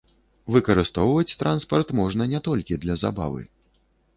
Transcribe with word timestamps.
Выкарыстоўваць 0.53 1.35
транспарт 1.41 1.93
можна 1.99 2.27
не 2.35 2.39
толькі 2.49 2.81
для 2.87 2.95
забавы. 3.03 3.41